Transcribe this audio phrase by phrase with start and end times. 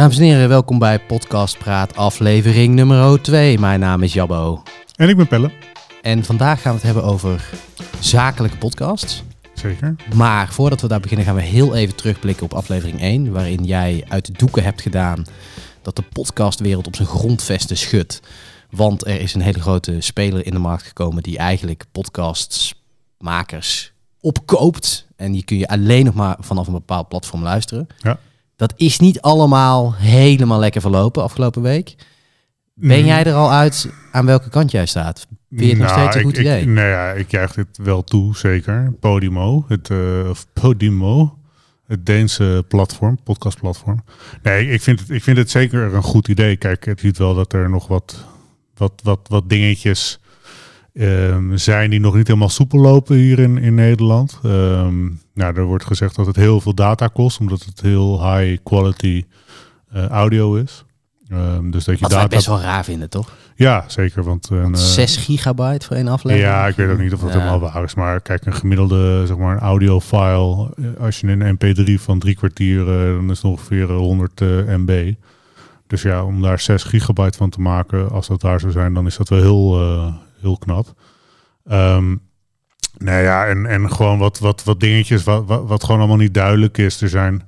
[0.00, 3.58] Dames en heren, welkom bij Podcast Praat, aflevering nummer 2.
[3.58, 4.62] Mijn naam is Jabbo.
[4.96, 5.50] En ik ben Pelle.
[6.02, 7.50] En vandaag gaan we het hebben over
[7.98, 9.22] zakelijke podcasts.
[9.54, 9.96] Zeker.
[10.14, 14.04] Maar voordat we daar beginnen gaan we heel even terugblikken op aflevering 1, waarin jij
[14.08, 15.24] uit de doeken hebt gedaan
[15.82, 18.20] dat de podcastwereld op zijn grondvesten schudt.
[18.70, 25.06] Want er is een hele grote speler in de markt gekomen die eigenlijk podcastmakers opkoopt.
[25.16, 27.86] En die kun je alleen nog maar vanaf een bepaald platform luisteren.
[27.98, 28.18] Ja.
[28.60, 31.94] Dat is niet allemaal helemaal lekker verlopen afgelopen week.
[32.74, 33.06] Ben Mm.
[33.06, 35.26] jij er al uit aan welke kant jij staat?
[35.50, 36.66] Vind je het nog Nou, steeds een ik- goed ik, idee?
[36.66, 38.92] nee, ja, ik juich dit wel toe, zeker.
[39.00, 41.38] Podimo, het, eh, of Podimo,
[41.86, 44.04] het Deense platform, podcastplatform.
[44.42, 46.56] Nee, ik vind, het, ik vind het zeker een goed idee.
[46.56, 48.24] Kijk, het ziet wel dat er nog wat,
[48.76, 50.20] wat, wat, wat dingetjes
[50.94, 54.38] ehm, zijn die nog niet helemaal soepel lopen hier in, in Nederland.
[54.44, 55.04] Ehm,
[55.34, 59.24] nou, er wordt gezegd dat het heel veel data kost, omdat het heel high quality
[59.92, 60.84] eh, audio is.
[61.28, 62.36] Ehm, dus dat je Wat wij data...
[62.36, 63.28] best wel raar vinden, toch?
[63.54, 64.22] Ja, zeker.
[64.24, 66.48] Want, Want eh, 6 gigabyte voor één aflevering?
[66.48, 67.38] ja, ik weet ook niet of dat Ja.
[67.38, 67.94] helemaal waar is.
[67.94, 72.34] Maar kijk, een gemiddelde zeg maar, een audiofile, eh, als je een mp3 van drie
[72.36, 75.12] kwartier, eh, dan is het ongeveer eh, 100 eh, MB.
[75.86, 79.06] Dus ja, om daar 6 gigabyte van te maken, als dat daar zou zijn, dan
[79.06, 80.94] is dat wel heel, eh, heel knap.
[81.64, 82.14] Ehm
[82.98, 86.78] nou ja, en, en gewoon wat, wat, wat dingetjes wat, wat, gewoon allemaal niet duidelijk
[86.78, 87.00] is.
[87.00, 87.42] Er zijn,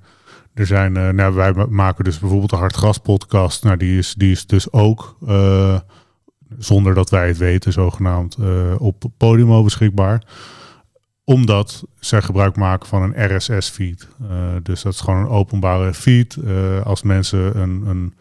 [0.54, 3.64] er zijn eh, nou, wij ma- maken dus bijvoorbeeld de Hartgras podcast.
[3.64, 5.78] Nou, die is, die is dus ook, eh,
[6.58, 10.22] zonder dat wij het weten, zogenaamd, eh, op Podimo beschikbaar
[11.24, 14.08] omdat zij gebruik maken van een RSS-feed.
[14.62, 16.38] dus dat is gewoon een openbare feed.
[16.84, 18.14] Als mensen een, een,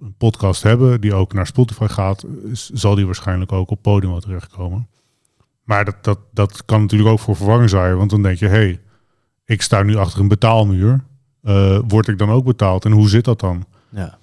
[0.00, 4.88] een podcast hebben die ook naar Spotify gaat, zal die waarschijnlijk ook op Podimo terechtkomen.
[5.64, 8.52] Maar dat, dat, dat kan natuurlijk ook voor verwarring zaaien, want dan denk je, hé,
[8.52, 8.80] hey,
[9.44, 11.04] ik sta nu achter een betaalmuur.
[11.42, 13.64] Eh, word ik dan ook betaald en hoe zit dat dan?
[13.88, 14.18] Ja,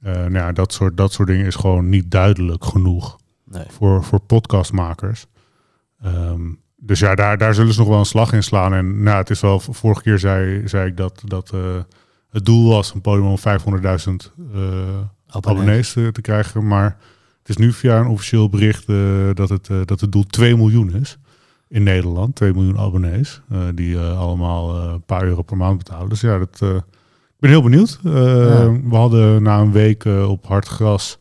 [0.00, 3.64] Eh, nou ja, dat soort, dat soort dingen is gewoon niet duidelijk genoeg nee.
[3.68, 5.26] voor, voor podcastmakers.
[6.02, 6.40] Ehm,
[6.76, 8.74] dus ja, daar, daar zullen ze nog wel een slag in slaan.
[8.74, 11.60] En nou, het is wel, vorige keer zei, zei ik dat, dat eh,
[12.30, 14.32] het doel was een podium om 500.000
[15.30, 16.66] abonnees te, te krijgen.
[16.66, 16.96] Maar
[17.38, 18.96] het is nu via een officieel bericht eh,
[19.34, 21.18] dat, het, eh, dat het doel 2 miljoen is
[21.68, 22.34] in Nederland.
[22.34, 26.08] 2 miljoen abonnees, eh, die allemaal een paar euro per maand betalen.
[26.08, 27.98] Dus ja, dat, ik ben heel benieuwd.
[28.02, 31.18] We hadden na een week op hard gras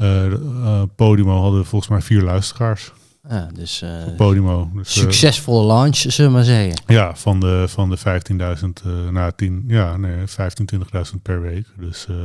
[0.00, 2.92] eh, Podimo hadden volgens mij vier luisteraars.
[3.30, 4.70] Ja, dus eh, Podimo.
[4.74, 6.82] Dus, eh, succesvolle launch, zullen we maar zeggen.
[6.86, 10.68] ja, van de, van de 15.000 eh naar 10, ja, nee, 15,
[11.14, 11.66] 20.000 per week.
[11.78, 12.16] Dus uh,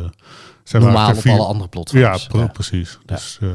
[0.63, 2.21] zij Normaal op vier- alle andere platforms.
[2.23, 2.97] Ja, pre- precies.
[3.05, 3.15] Ja.
[3.15, 3.49] Dus, eh,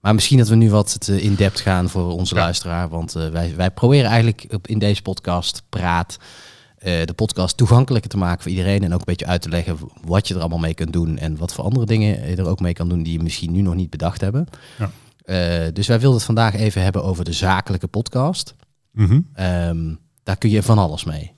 [0.00, 2.40] Maar misschien dat we nu wat te in-depth gaan voor onze Ja.
[2.40, 2.88] luisteraar.
[2.88, 6.16] Want eh, wij, wij proberen eigenlijk op, in deze podcast praat
[6.78, 8.82] eh, de podcast toegankelijker te maken voor iedereen.
[8.84, 11.18] En ook een beetje uit te leggen wat je er allemaal mee kunt doen.
[11.18, 13.60] En wat voor andere dingen je er ook mee kan doen die je misschien nu
[13.60, 14.46] nog niet bedacht hebben.
[14.78, 14.90] Ja.
[15.22, 18.54] Eh, dus wij wilden het vandaag even hebben over de zakelijke podcast.
[18.92, 19.20] mhm.
[19.34, 21.32] Ehm, daar kun je van alles mee.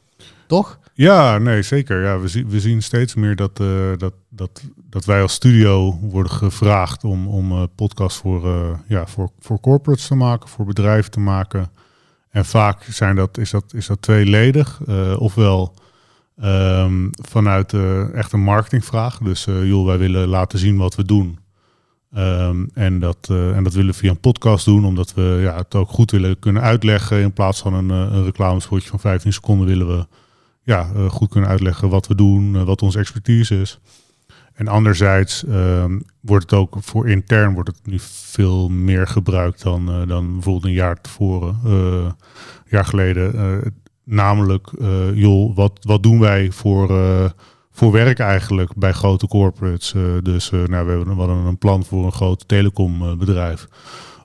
[0.47, 0.79] Toch?
[0.95, 2.03] Ja, nee, zeker.
[2.03, 5.99] Ja, we, zien we zien steeds meer dat, eh, dat, dat, dat wij als studio
[6.01, 11.11] worden gevraagd om, om eh podcasts voor, ja, voor, voor corporates te maken, voor bedrijven
[11.11, 11.71] te maken.
[12.31, 14.81] En vaak zijn dat, is, dat, is dat tweeledig.
[15.19, 15.75] Ofwel
[16.37, 17.73] ehm, vanuit
[18.15, 19.19] echt een marketingvraag.
[19.19, 21.39] Dus joh, wij willen laten zien wat we doen.
[22.15, 25.57] Ehm, en, dat, eh, en dat willen we via een podcast doen, omdat we ja,
[25.57, 27.21] het ook goed willen kunnen uitleggen.
[27.21, 30.07] In plaats van een, eh, een reclamespotje van 15 seconden willen we
[30.63, 33.79] ja, eh, goed kunnen uitleggen wat we doen, wat onze expertise is.
[34.55, 40.09] En anderzijds ehm, wordt het ook voor intern wordt het nu veel meer gebruikt dan,
[40.09, 42.15] dan bijvoorbeeld een jaar tevoren, een
[42.69, 43.63] jaar geleden.
[44.05, 44.71] Namelijk,
[45.15, 46.89] joh, wat, wat doen wij voor,
[47.75, 49.95] voor werk eigenlijk bij grote corporates?
[49.95, 53.69] Eh, dus eh, nou, we, hebben, we hadden een plan voor een groot telecombedrijf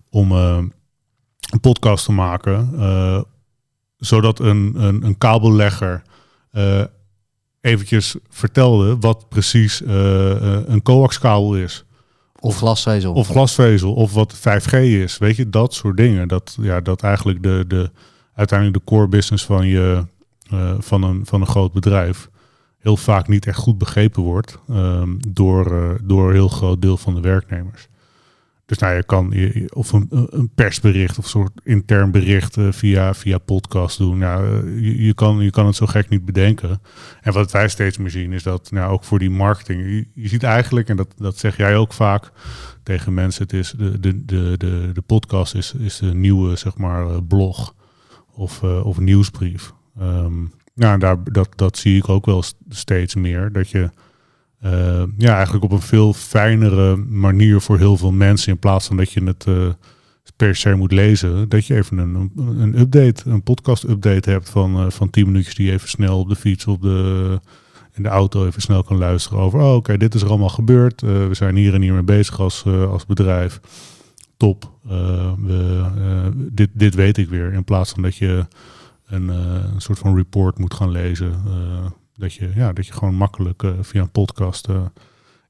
[0.09, 0.57] om eh,
[1.51, 2.69] een podcast te maken,
[3.97, 6.01] zodat een, een, een kabellegger
[7.61, 11.85] eventjes vertelde wat precies een coaxkabel is.
[12.39, 13.13] Of glasvezel.
[13.13, 15.17] Of glasvezel, of wat 5G is.
[15.17, 16.27] Weet je, dat soort dingen.
[16.27, 17.91] Dat, ja, dat eigenlijk de, de,
[18.33, 20.05] uiteindelijk de core business van, je,
[20.79, 22.29] van, een, van een groot bedrijf
[22.79, 26.97] heel vaak niet echt goed begrepen wordt ehm, door, eh, door een heel groot deel
[26.97, 27.87] van de werknemers.
[28.69, 32.67] Dus nou, je kan je, of een, een persbericht of een soort intern bericht eh,
[32.71, 34.17] via, via podcast doen.
[34.17, 36.81] Nou, eh, je, je, kan, je kan het zo gek niet bedenken.
[37.21, 40.07] En wat wij steeds meer zien is dat nou, ook voor die marketing.
[40.13, 42.31] Je, ziet eigenlijk, en dat, dat zeg jij ook vaak
[42.83, 44.57] tegen mensen, het is de, de, de,
[44.93, 47.75] de, podcast is, is de nieuwe zeg maar, blog
[48.31, 49.73] of, of nieuwsbrief.
[49.99, 50.45] Ehm,
[50.79, 53.51] nou, en daar, dat, dat zie ik ook wel steeds meer.
[53.51, 53.89] Dat je
[54.59, 58.51] eh, ja, eigenlijk op een veel fijnere manier voor heel veel mensen.
[58.51, 59.67] In plaats van dat je het uh,
[60.35, 61.49] per se moet lezen.
[61.49, 65.55] Dat je even een, een update, een podcast update hebt van, uh, van 10 minuutjes
[65.55, 67.39] die je even snel op de fiets, op de,
[67.93, 69.59] in de auto even snel kan luisteren over.
[69.59, 71.01] Oh, oké, dit is er allemaal gebeurd.
[71.01, 73.59] we zijn hier en hier mee bezig als, als bedrijf.
[74.37, 74.71] Top.
[75.45, 75.83] we,
[76.35, 77.53] dit, dit weet ik weer.
[77.53, 78.45] In plaats van dat je
[79.09, 81.33] een, een soort van report moet gaan lezen
[82.19, 84.81] dat je, ja, dat je gewoon makkelijk uh, via een podcast uh,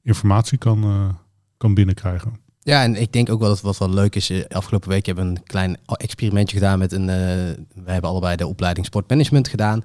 [0.02, 1.08] informatie kan, uh,
[1.56, 2.38] kan binnenkrijgen.
[2.62, 4.32] Ja, en ik denk ook wel dat wat wel leuk is.
[4.48, 7.06] Afgelopen week hebben we een klein experimentje gedaan met een.
[7.06, 9.84] we hebben allebei de opleiding sportmanagement gedaan.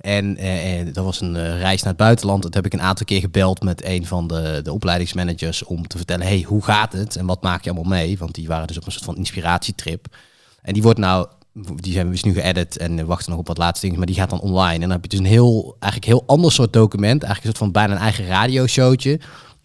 [0.00, 0.34] En
[0.92, 2.42] dat was een reis naar het buitenland.
[2.42, 5.96] Dat heb ik een aantal keer gebeld met een van de, de opleidingsmanagers om te
[5.96, 8.18] vertellen: hey, hoe gaat het en wat maak je allemaal mee?
[8.18, 10.16] Want die waren dus op een soort van inspiratietrip.
[10.62, 11.26] En die wordt nou
[11.74, 14.16] die zijn we dus nu geëdit en wachten nog op wat laatste dingen, maar die
[14.16, 14.74] gaat dan online.
[14.74, 17.72] En dan heb je dus een heel, eigenlijk heel ander soort document, eigenlijk een soort
[17.72, 19.20] van bijna een eigen radioshowtje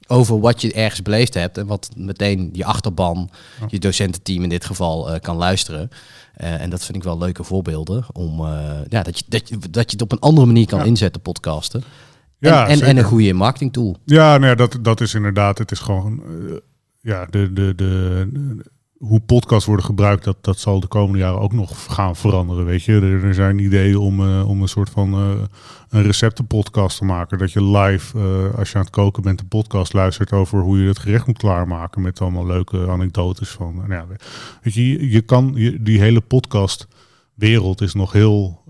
[0.07, 3.29] over wat je ergens beleefd hebt en wat meteen je achterban,
[3.67, 5.89] je docententeam in dit geval, uh, kan luisteren.
[6.41, 9.57] Uh, en dat vind ik wel leuke voorbeelden om uh, ja, dat, je, dat, je,
[9.69, 11.83] dat je het op een andere manier kan inzetten, podcasten.
[12.37, 13.97] Ja, en, en, en, een goede marketing tool.
[14.05, 16.23] Ja, nou ja, dat, dat is inderdaad, het is gewoon
[17.01, 18.27] ja, de, de, de,
[19.01, 22.65] hoe podcasts worden gebruikt, dat, dat zal de komende jaren ook nog gaan veranderen.
[22.65, 25.41] Weet je, er, zijn ideeën om, uh, om een soort van uh,
[25.89, 27.37] een receptenpodcast te maken.
[27.37, 30.81] Dat je live, uh, als je aan het koken bent, een podcast luistert over hoe
[30.81, 32.01] je het gerecht moet klaarmaken.
[32.01, 33.75] Met allemaal leuke anekdotes van.
[33.75, 34.05] Nou ja,
[34.61, 38.63] weet je, je kan die hele podcastwereld is nog heel.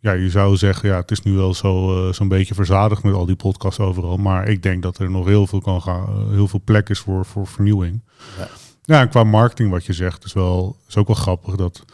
[0.00, 3.26] ja, je zou zeggen, ja, het is nu wel zo, zo'n beetje verzadigd met al
[3.26, 4.16] die podcasts overal.
[4.16, 7.24] Maar ik denk dat er nog heel veel kan gaan, heel veel plek is voor,
[7.24, 8.02] voor vernieuwing.
[8.38, 8.48] Ja.
[8.86, 11.84] Ja, en qua marketing wat je zegt, is, wel, is ook wel grappig dat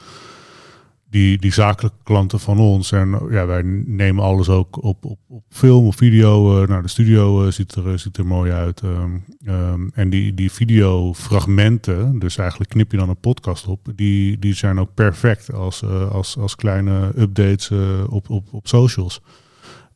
[1.11, 5.43] die, die zakelijke klanten van ons, en ja, wij nemen alles ook op, op, op
[5.49, 6.63] film of video.
[6.63, 8.83] Uh, nou, de studio uh, ziet, er, ziet er mooi uit.
[8.83, 14.39] Um, um, en die, die videofragmenten, dus eigenlijk knip je dan een podcast op, die,
[14.39, 17.71] die zijn ook perfect als, als, als kleine updates
[18.09, 19.23] op, op, op socials.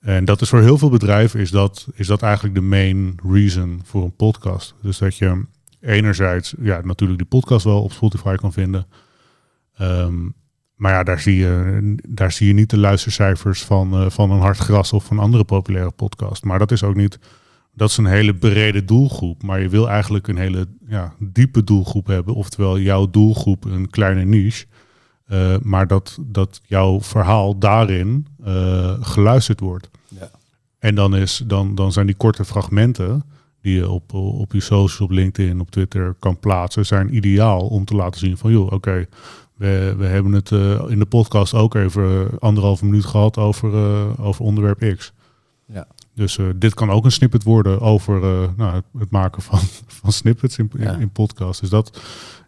[0.01, 3.81] En dat is voor heel veel bedrijven is dat, is dat eigenlijk de main reason
[3.85, 4.75] voor een podcast.
[4.83, 5.45] Dus dat je
[5.85, 8.87] enerzijds ja, natuurlijk die podcast wel op Spotify kan vinden.
[9.77, 10.29] Ehm,
[10.75, 14.41] maar ja, daar zie, je, daar zie je niet de luistercijfers van, uh, van een
[14.41, 16.45] hard gras of van andere populaire podcast.
[16.45, 17.19] Maar dat is ook niet.
[17.73, 19.43] Dat is een hele brede doelgroep.
[19.43, 22.35] Maar je wil eigenlijk een hele ja, diepe doelgroep hebben.
[22.35, 24.67] Oftewel jouw doelgroep een kleine niche.
[25.29, 29.91] Uh, maar dat, dat jouw verhaal daarin uh, geluisterd wordt.
[30.09, 30.31] Ja.
[30.79, 33.25] En dan, is, dan, dan zijn die korte fragmenten
[33.65, 37.85] die je op, op je socials, op LinkedIn, op Twitter kan plaatsen, zijn ideaal om
[37.85, 39.07] te laten zien van joh, oké,
[39.55, 44.27] we, we hebben het uh, in de podcast ook even anderhalve minuut gehad over, uh,
[44.27, 45.13] over onderwerp X.
[45.67, 45.87] Ja.
[46.15, 48.21] Dus uh, dit kan ook een snippet worden over
[48.57, 49.59] nou, het, het, maken van,
[50.01, 51.61] van snippets in, in, in podcasts.
[51.61, 52.01] Dus dat,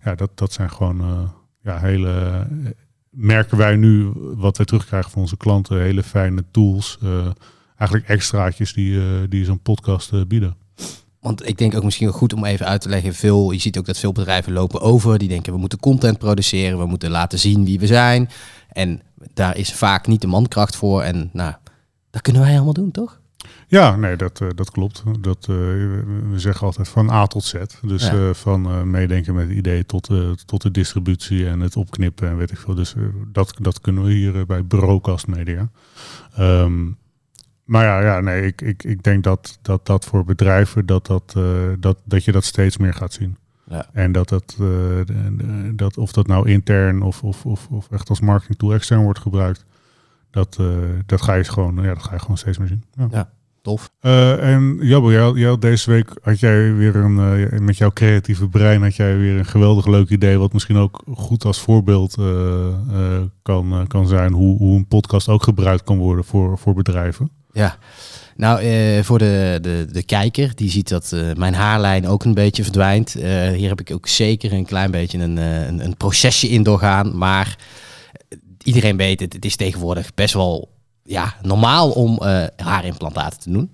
[0.05, 1.31] ja, dat, dat zijn gewoon
[1.63, 2.47] ja, hele,
[3.11, 6.99] merken wij nu wat wij terugkrijgen van onze klanten, hele fijne tools.
[7.77, 10.57] eigenlijk extraatjes die, die zo'n podcast bieden.
[11.27, 13.15] Want ik denk ook misschien goed om even uit te leggen.
[13.15, 15.19] Veel, je ziet ook dat veel bedrijven lopen over.
[15.19, 16.79] Die denken we moeten content produceren.
[16.79, 18.29] We moeten laten zien wie we zijn.
[18.69, 19.03] En
[19.35, 21.03] daar is vaak niet de mankracht voor.
[21.03, 21.55] En nou,
[22.11, 23.21] dat kunnen wij allemaal doen, toch?
[23.69, 25.03] Ja, nee, dat, uh, dat klopt.
[25.21, 25.57] Dat, uh,
[26.31, 27.55] we zeggen altijd van A tot Z.
[27.83, 28.15] Dus ja.
[28.15, 30.11] uh, van meedenken met het idee tot,
[30.45, 32.75] tot de distributie en het opknippen en weet ik veel.
[32.75, 32.95] Dus
[33.33, 35.69] dat, dat kunnen we hier bij Brocast Media.
[36.39, 36.97] Um,
[37.67, 41.35] maar ja, ja nee, ik, ik, ik denk dat, dat dat voor bedrijven dat, dat,
[41.37, 41.45] uh,
[41.79, 43.37] dat, dat je dat steeds meer gaat zien.
[43.69, 43.87] Ja.
[43.93, 44.69] En dat, dat, uh,
[45.73, 49.19] dat of dat nou intern of, of, of, of echt als marketing tool extern wordt
[49.19, 49.65] gebruikt,
[50.31, 52.85] dat, uh, dat, ga je gewoon, ja, dat ga je gewoon steeds meer zien.
[52.93, 53.31] Ja, ja
[53.63, 53.91] tof.
[54.01, 58.97] en Jabbo, jij, jij, deze week had jij weer een, met jouw creatieve brein had
[58.97, 62.15] jij weer een geweldig leuk idee, wat misschien ook goed als voorbeeld
[63.43, 67.31] kan, kan zijn hoe, hoe een podcast ook gebruikt kan worden voor, voor bedrijven.
[67.57, 67.79] Ja,
[68.37, 72.35] nou uh, voor de, de, de kijker, die ziet dat uh, mijn haarlijn ook een
[72.35, 73.17] beetje verdwijnt.
[73.17, 77.19] Uh, hier heb ik ook zeker een klein beetje een, een, een, procesje in doorgaan.
[77.19, 77.59] Maar
[78.63, 80.69] iedereen weet het, het is tegenwoordig best wel
[81.03, 82.23] ja, normaal om
[82.57, 83.73] haarimplantaten te doen.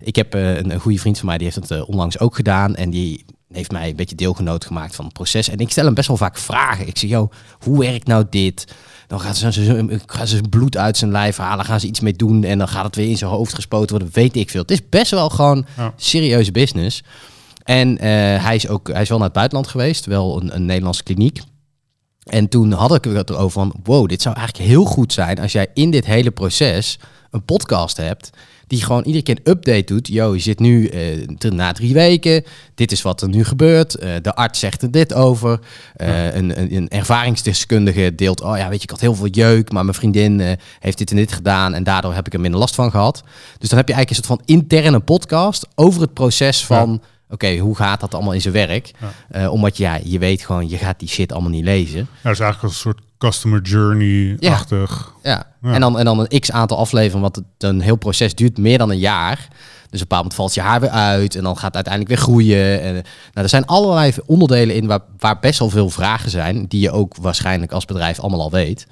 [0.00, 2.74] Ik heb een, een goede vriend van mij, die heeft het onlangs ook gedaan.
[2.74, 5.48] En die heeft mij een beetje deelgenoot gemaakt van het proces.
[5.48, 6.86] En ik stel hem best wel vaak vragen.
[6.86, 8.74] Ik zeg, joh, hoe werkt nou dit?
[9.12, 12.12] Dan gaat ze, ze, gaan ze bloed uit zijn lijf halen, gaan ze iets mee
[12.12, 14.60] doen en dan gaat het weer in zijn hoofd gespoten worden, weet ik veel.
[14.60, 15.66] Het is best wel gewoon
[15.96, 17.02] serieuze business.
[17.62, 18.00] En uh,
[18.44, 21.40] hij, is ook, hij is wel naar het buitenland geweest, wel een, een Nederlandse kliniek.
[22.22, 25.52] En toen had ik het erover van, wow, dit zou eigenlijk heel goed zijn als
[25.52, 26.98] jij in dit hele proces
[27.30, 28.30] een podcast hebt
[28.72, 30.08] die gewoon iedere keer een update doet.
[30.08, 30.90] Yo, je zit nu
[31.38, 32.44] te- na drie weken.
[32.74, 33.94] Dit is wat er nu gebeurt.
[33.94, 35.58] Eh, de arts zegt er dit over.
[35.96, 38.40] Eh, een, een, een ervaringsdeskundige deelt.
[38.40, 41.16] Oh ja, weet je, ik had heel veel jeuk, maar mijn vriendin heeft dit en
[41.16, 43.22] dit gedaan en daardoor heb ik er minder last van gehad.
[43.58, 47.02] Dus dan heb je eigenlijk een soort van interne podcast over het proces van.
[47.28, 48.90] Oké, hoe gaat dat allemaal in zijn werk?
[49.32, 49.50] Ja.
[49.50, 51.98] Omdat ja, je weet gewoon, je gaat die shit allemaal niet lezen.
[51.98, 55.12] Ja, dat is eigenlijk een soort customer journey-achtig.
[55.22, 55.46] Ja.
[55.62, 55.72] Ja.
[55.72, 58.78] En, dan, en dan een x aantal afleveringen, want het, een heel proces duurt meer
[58.78, 59.36] dan een jaar.
[59.90, 62.14] Dus op een bepaald moment valt je haar weer uit en dan gaat het uiteindelijk
[62.14, 62.82] weer groeien.
[62.82, 63.02] En, nou,
[63.32, 67.16] er zijn allerlei onderdelen in waar, waar best wel veel vragen zijn, die je ook
[67.16, 68.86] waarschijnlijk als bedrijf allemaal al weet.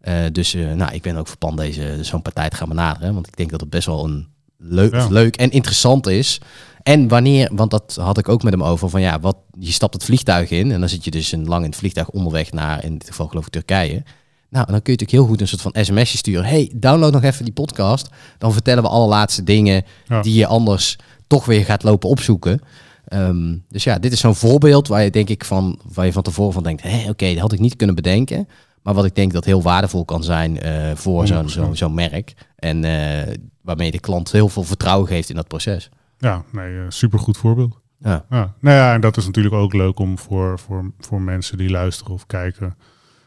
[0.00, 3.14] Eh, dus eh, nou, ik ben ook van plan deze zo'n partij te gaan benaderen,
[3.14, 4.28] want ik denk dat het best wel een
[4.58, 5.06] leuk, Ja.
[5.10, 6.40] leuk en interessant is.
[6.86, 9.94] En wanneer, want dat had ik ook met hem over, van ja, wat, je stapt
[9.94, 12.84] het vliegtuig in en dan zit je dus een lang in het vliegtuig onderweg naar,
[12.84, 14.02] in dit geval geloof ik Turkije.
[14.50, 16.44] Nou, en dan kun je natuurlijk heel goed een soort van sms'je sturen.
[16.44, 18.08] Hey, download nog even die podcast.
[18.38, 20.22] Dan vertellen we allerlaatste dingen Ja.
[20.22, 22.60] die je anders toch weer gaat lopen opzoeken.
[23.08, 26.22] Ehm, dus ja, dit is zo'n voorbeeld waar je denk ik van, waar je van
[26.22, 28.48] tevoren van denkt, hé, oké, dat had ik niet kunnen bedenken.
[28.82, 31.52] Maar wat ik denk dat heel waardevol kan zijn eh, voor zo'n 100%.
[31.52, 32.34] zo'n zo'n merk.
[32.56, 35.88] En eh, waarmee de klant heel veel vertrouwen geeft in dat proces.
[36.18, 37.80] Ja, nee, eh, supergoed voorbeeld.
[37.98, 38.54] Ja, Ja.
[38.60, 42.12] Nou ja, en dat is natuurlijk ook leuk om voor, voor, voor mensen die luisteren
[42.12, 42.76] of kijken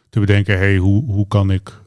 [0.10, 1.82] te bedenken, hey, hoe, hoe kan ik,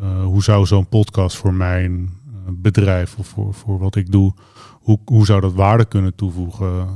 [0.00, 1.92] eh, hoe zou zo'n podcast voor mijn
[2.26, 4.34] eh, bedrijf of voor, voor wat ik doe,
[4.72, 6.88] hoe, hoe zou dat waarde kunnen toevoegen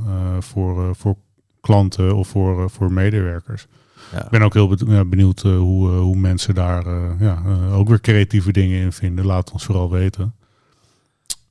[0.43, 1.17] voor, voor
[1.61, 3.67] klanten of voor, voor medewerkers?
[4.13, 4.25] Ja.
[4.25, 4.77] Ik ben ook heel
[5.09, 6.85] benieuwd hoe, hoe mensen daar
[7.19, 9.25] ja, ook weer creatieve dingen in vinden.
[9.27, 10.35] Laat ons vooral weten.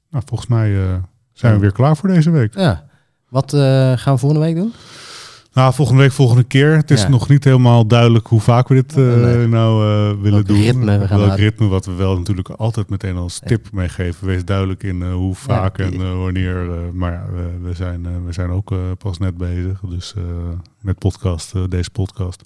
[0.10, 1.01] Nou, volgens mij
[1.39, 2.53] zijn we weer klaar voor deze week.
[2.55, 2.88] ja.
[3.29, 3.60] Wat eh,
[3.96, 4.74] gaan we volgende week doen?
[5.53, 6.75] Nou, volgende week, volgende keer.
[6.75, 7.10] Het is Ja.
[7.10, 9.48] nog niet helemaal duidelijk hoe vaak we dit eh, Nee.
[9.48, 10.62] nou eh, willen Welk doen.
[10.62, 14.27] ritme we gaan Welk ritme, wat we wel natuurlijk altijd meteen als tip meegeven.
[14.27, 15.84] Wees duidelijk in hoe vaak Ja.
[15.86, 16.55] en wanneer.
[16.93, 17.25] maar ja,
[17.62, 19.79] we, zijn, we zijn ook pas net bezig.
[19.89, 20.13] Dus
[20.81, 22.43] met podcast, deze podcast.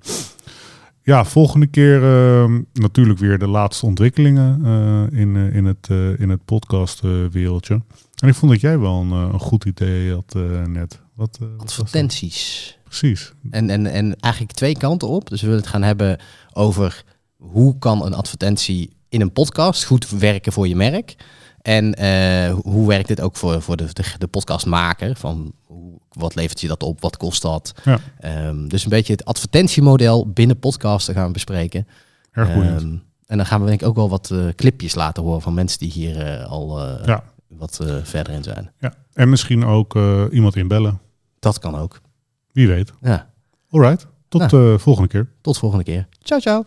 [1.05, 6.19] Ja, volgende keer eh, natuurlijk weer de laatste ontwikkelingen eh, in, eh, in het, eh,
[6.19, 7.81] in het podcastwereldje.
[8.15, 10.33] en ik vond dat jij wel een, een goed idee had
[10.67, 11.01] net.
[11.15, 11.61] Wat, eh, wat?
[11.61, 12.77] Advertenties.
[12.83, 13.33] Precies.
[13.51, 15.29] En, en, en eigenlijk twee kanten op.
[15.29, 16.19] Dus we willen het gaan hebben
[16.53, 17.03] over
[17.37, 21.15] hoe kan een advertentie in een podcast goed werken voor je merk.
[21.61, 21.85] En
[22.63, 25.15] hoe werkt dit ook voor, voor de, de, de podcastmaker?
[25.15, 25.82] Van hoe,
[26.13, 27.01] wat levert je dat op?
[27.01, 27.73] Wat kost dat?
[27.83, 27.99] Ja.
[28.19, 31.87] Ehm, dus een beetje het advertentiemodel binnen podcasten gaan we bespreken.
[32.31, 32.49] Erg.
[32.49, 35.53] Ehm, en dan gaan we denk ik ook wel wat eh, clipjes laten horen van
[35.53, 37.23] mensen die hier eh, al eh, Ja.
[37.47, 38.71] wat verder in zijn.
[38.79, 39.95] Ja, en misschien ook
[40.31, 40.99] iemand inbellen.
[41.39, 42.01] Dat kan ook.
[42.51, 42.93] Wie weet.
[43.01, 43.29] Ja.
[43.69, 45.29] Alright, tot de volgende keer.
[45.41, 46.07] Tot volgende keer.
[46.21, 46.65] Ciao, ciao.